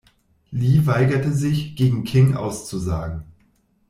Lee 0.49 0.87
weigerte 0.87 1.31
sich, 1.31 1.75
gegen 1.75 2.03
King 2.05 2.33
auszusagen. 2.35 3.21